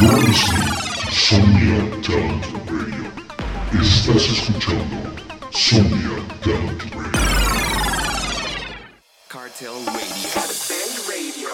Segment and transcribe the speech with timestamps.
[0.00, 3.06] You're listening to Somnia Talent Radio.
[3.80, 4.96] Estás escuchando
[5.52, 7.20] Somnia Talent Radio.
[9.28, 11.48] Cartel Radio.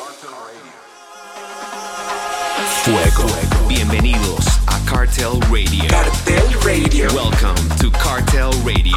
[2.83, 3.27] Fuego.
[3.69, 5.87] Bienvenidos a Cartel Radio.
[5.91, 7.09] Cartel Radio.
[7.13, 8.97] Welcome to Cartel Radio.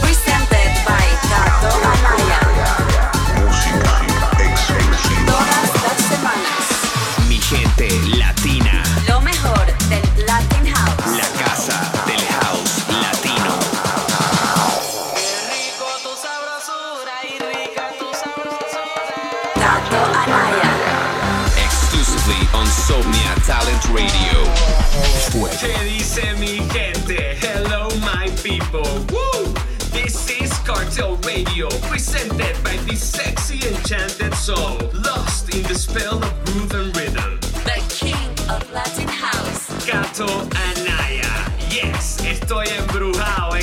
[0.00, 2.49] Presented by Tato Amaya.
[23.92, 24.44] Radio.
[25.30, 25.56] Fuego.
[25.60, 27.36] ¿Qué dice mi gente?
[27.40, 28.84] Hello my people.
[29.12, 29.52] Woo!
[29.92, 36.44] This is Cartel Radio, presented by this sexy enchanted soul, lost in the spell of
[36.44, 37.38] groove and rhythm.
[37.64, 39.66] The King of Latin House.
[39.84, 41.50] Tato Amaya.
[41.70, 43.56] Yes, estoy embrujado,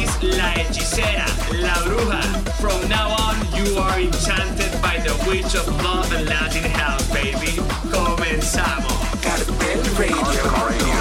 [0.00, 1.26] This is La Hechicera,
[1.60, 2.22] La Bruja.
[2.58, 7.60] From now on, you are enchanted by the witch of love and Latin house, baby.
[7.92, 9.22] Comenzamos.
[9.22, 10.99] Cartel Radio.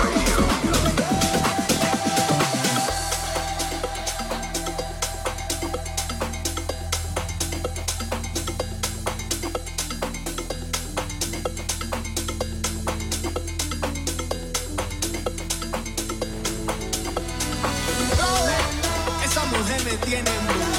[19.83, 20.78] me tienen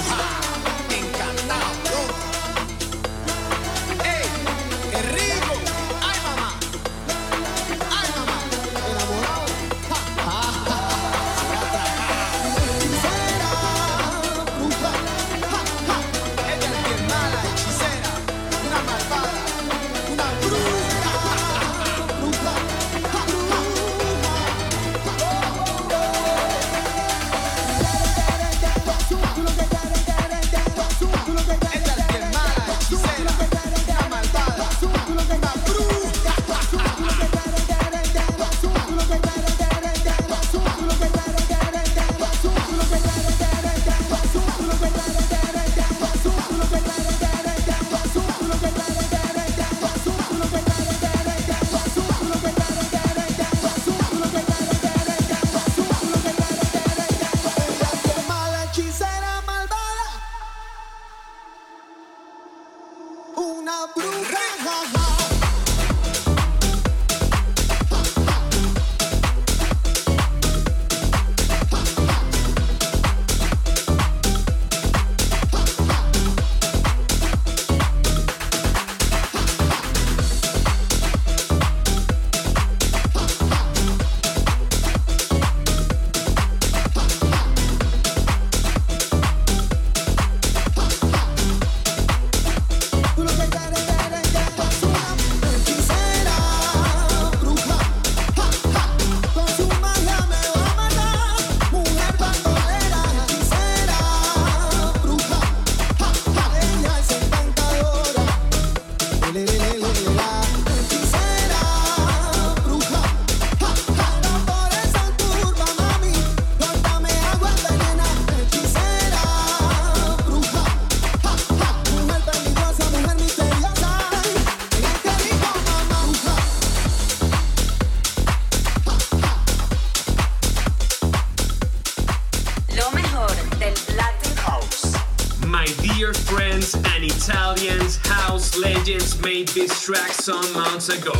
[140.92, 141.19] ago.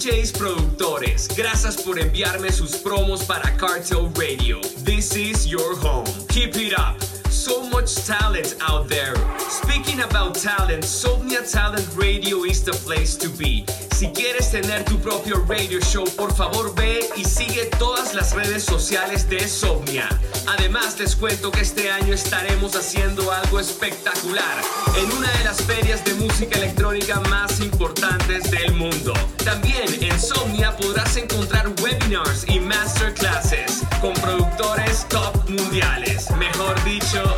[0.00, 4.58] DJs, productores, gracias por enviarme sus promos para Cartel Radio.
[4.82, 6.06] This is your home.
[6.28, 6.98] Keep it up.
[7.28, 9.14] So much talent out there.
[9.38, 13.66] Speaking about talent, Somnia Talent Radio is the place to be.
[14.00, 18.64] Si quieres tener tu propio radio show, por favor ve y sigue todas las redes
[18.64, 20.08] sociales de Somnia.
[20.46, 24.62] Además, les cuento que este año estaremos haciendo algo espectacular
[24.96, 29.12] en una de las ferias de música electrónica más importantes del mundo.
[29.44, 36.30] También en Somnia podrás encontrar webinars y masterclasses con productores top mundiales.
[36.38, 37.29] Mejor dicho,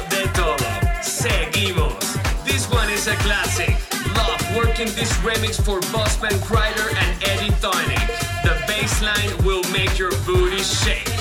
[4.83, 7.99] Working this remix for Bossman Kreider and Eddie Thonic.
[8.43, 11.12] The bassline will make your booty shake.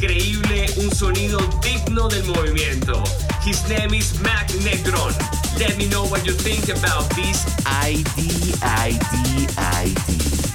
[0.00, 3.04] Increíble, un sonido digno del movimiento.
[3.44, 5.14] His name is Mac Negron.
[5.58, 10.49] Let me know what you think about this ID, ID, ID.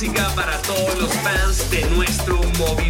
[0.00, 2.89] música para todos los fans de nuestro movimiento.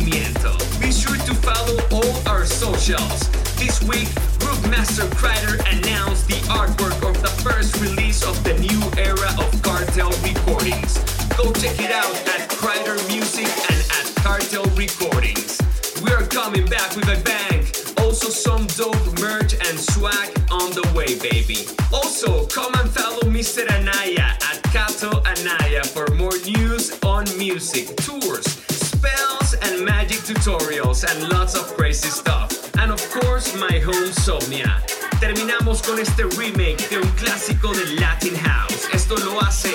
[27.40, 32.50] music, tours, spells and magic tutorials and lots of crazy stuff.
[32.76, 34.82] And of course, my home Somnia.
[35.20, 38.88] Terminamos con este remake de un clásico de Latin House.
[38.92, 39.72] Esto lo hace